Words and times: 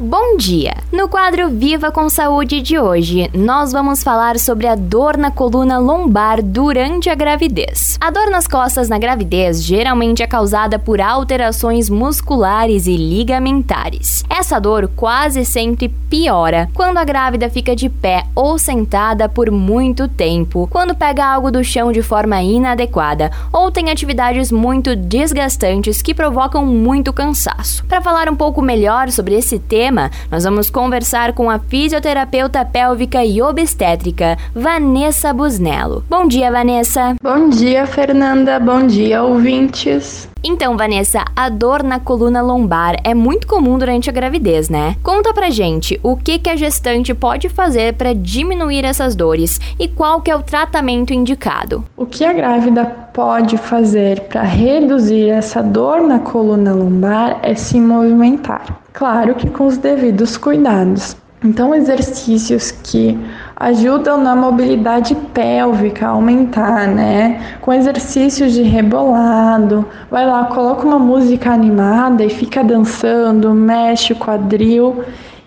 Bom 0.00 0.36
dia! 0.36 0.76
No 0.92 1.08
quadro 1.08 1.50
Viva 1.50 1.90
com 1.90 2.08
Saúde 2.08 2.62
de 2.62 2.78
hoje, 2.78 3.28
nós 3.34 3.72
vamos 3.72 4.00
falar 4.00 4.38
sobre 4.38 4.68
a 4.68 4.76
dor 4.76 5.16
na 5.16 5.28
coluna 5.28 5.76
lombar 5.76 6.40
durante 6.40 7.10
a 7.10 7.16
gravidez. 7.16 7.98
A 8.00 8.08
dor 8.08 8.30
nas 8.30 8.46
costas 8.46 8.88
na 8.88 8.96
gravidez 8.96 9.60
geralmente 9.60 10.22
é 10.22 10.26
causada 10.28 10.78
por 10.78 11.00
alterações 11.00 11.90
musculares 11.90 12.86
e 12.86 12.96
ligamentares. 12.96 14.22
Essa 14.30 14.60
dor 14.60 14.88
quase 14.94 15.44
sempre 15.44 15.88
piora 15.88 16.70
quando 16.72 16.98
a 16.98 17.04
grávida 17.04 17.50
fica 17.50 17.74
de 17.74 17.88
pé 17.88 18.24
ou 18.36 18.56
sentada 18.56 19.28
por 19.28 19.50
muito 19.50 20.06
tempo, 20.06 20.68
quando 20.70 20.94
pega 20.94 21.26
algo 21.26 21.50
do 21.50 21.64
chão 21.64 21.90
de 21.90 22.02
forma 22.02 22.40
inadequada 22.40 23.32
ou 23.52 23.68
tem 23.68 23.90
atividades 23.90 24.52
muito 24.52 24.94
desgastantes 24.94 26.00
que 26.00 26.14
provocam 26.14 26.64
muito 26.64 27.12
cansaço. 27.12 27.84
Para 27.86 28.00
falar 28.00 28.28
um 28.28 28.36
pouco 28.36 28.62
melhor 28.62 29.10
sobre 29.10 29.34
esse 29.34 29.58
tema, 29.58 29.87
tema, 29.88 30.10
nós 30.30 30.44
vamos 30.44 30.68
conversar 30.68 31.32
com 31.32 31.48
a 31.48 31.58
fisioterapeuta 31.58 32.62
pélvica 32.62 33.24
e 33.24 33.40
obstétrica, 33.40 34.36
Vanessa 34.54 35.32
Busnello. 35.32 36.04
Bom 36.10 36.28
dia, 36.28 36.52
Vanessa. 36.52 37.16
Bom 37.22 37.48
dia, 37.48 37.86
Fernanda. 37.86 38.60
Bom 38.60 38.86
dia, 38.86 39.22
ouvintes. 39.22 40.28
Então, 40.44 40.76
Vanessa, 40.76 41.24
a 41.34 41.48
dor 41.48 41.82
na 41.82 41.98
coluna 41.98 42.40
lombar 42.42 42.96
é 43.02 43.12
muito 43.12 43.46
comum 43.46 43.76
durante 43.76 44.08
a 44.08 44.12
gravidez, 44.12 44.68
né? 44.68 44.94
Conta 45.02 45.32
pra 45.32 45.50
gente 45.50 45.98
o 46.02 46.16
que, 46.16 46.38
que 46.38 46.50
a 46.50 46.54
gestante 46.54 47.12
pode 47.12 47.48
fazer 47.48 47.94
para 47.94 48.12
diminuir 48.12 48.84
essas 48.84 49.16
dores 49.16 49.58
e 49.80 49.88
qual 49.88 50.20
que 50.20 50.30
é 50.30 50.36
o 50.36 50.42
tratamento 50.42 51.12
indicado. 51.12 51.84
O 51.96 52.06
que 52.06 52.24
a 52.24 52.32
grávida 52.32 52.84
pode 52.84 53.56
fazer 53.56 54.20
para 54.22 54.42
reduzir 54.42 55.30
essa 55.30 55.60
dor 55.60 56.02
na 56.02 56.20
coluna 56.20 56.72
lombar 56.72 57.40
é 57.42 57.54
se 57.54 57.80
movimentar. 57.80 58.78
Claro 58.98 59.36
que 59.36 59.48
com 59.48 59.64
os 59.64 59.78
devidos 59.78 60.36
cuidados. 60.36 61.16
Então, 61.44 61.72
exercícios 61.72 62.72
que 62.72 63.16
ajudam 63.54 64.20
na 64.20 64.34
mobilidade 64.34 65.14
pélvica 65.32 66.08
a 66.08 66.10
aumentar, 66.10 66.88
né? 66.88 67.40
Com 67.60 67.72
exercícios 67.72 68.54
de 68.54 68.62
rebolado, 68.62 69.86
vai 70.10 70.26
lá, 70.26 70.46
coloca 70.46 70.84
uma 70.84 70.98
música 70.98 71.52
animada 71.52 72.24
e 72.24 72.28
fica 72.28 72.64
dançando, 72.64 73.54
mexe 73.54 74.14
o 74.14 74.16
quadril 74.16 75.04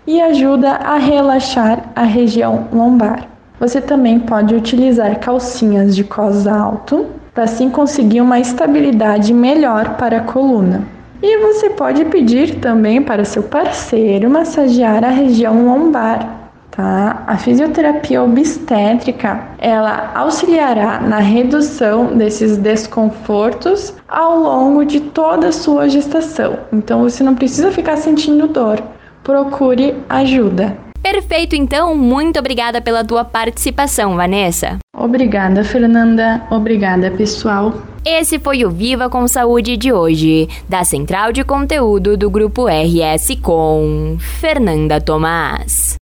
e 0.08 0.22
ajuda 0.22 0.70
a 0.72 0.98
relaxar 0.98 1.92
a 1.94 2.04
região 2.04 2.70
lombar. 2.72 3.28
Você 3.60 3.82
também 3.82 4.18
pode 4.18 4.56
utilizar 4.56 5.20
calcinhas 5.20 5.94
de 5.94 6.06
cos 6.06 6.48
alto 6.48 7.06
para 7.34 7.44
assim 7.44 7.70
conseguir 7.70 8.22
uma 8.22 8.40
estabilidade 8.40 9.34
melhor 9.34 9.98
para 9.98 10.20
a 10.20 10.24
coluna. 10.24 11.01
E 11.22 11.38
você 11.38 11.70
pode 11.70 12.04
pedir 12.06 12.56
também 12.56 13.02
para 13.02 13.24
seu 13.24 13.44
parceiro 13.44 14.30
massagear 14.30 15.04
a 15.04 15.10
região 15.10 15.66
lombar, 15.66 16.52
tá? 16.72 17.24
A 17.28 17.38
fisioterapia 17.38 18.24
obstétrica, 18.24 19.50
ela 19.60 20.12
auxiliará 20.16 21.00
na 21.00 21.20
redução 21.20 22.18
desses 22.18 22.58
desconfortos 22.58 23.94
ao 24.08 24.40
longo 24.40 24.84
de 24.84 25.00
toda 25.00 25.50
a 25.50 25.52
sua 25.52 25.88
gestação. 25.88 26.58
Então 26.74 27.02
você 27.02 27.24
não 27.24 27.36
precisa 27.36 27.72
ficar 27.72 27.98
sentindo 27.98 28.48
dor. 28.48 28.82
Procure 29.24 29.96
ajuda. 30.10 30.76
Perfeito, 31.04 31.56
então. 31.56 31.96
Muito 31.96 32.40
obrigada 32.40 32.82
pela 32.82 33.04
tua 33.04 33.24
participação, 33.24 34.16
Vanessa. 34.16 34.78
Obrigada, 34.96 35.64
Fernanda. 35.64 36.42
Obrigada, 36.50 37.12
pessoal. 37.12 37.74
Esse 38.04 38.40
foi 38.40 38.66
o 38.66 38.72
Viva 38.72 39.10
com 39.10 39.28
Saúde 39.28 39.78
de 39.78 39.94
hoje, 39.94 40.50
da 40.68 40.84
Central 40.84 41.32
de 41.32 41.44
Conteúdo 41.44 42.18
do 42.18 42.32
Grupo 42.32 42.66
RS 42.66 43.38
com 43.44 44.18
Fernanda 44.20 45.00
Tomás. 45.00 46.01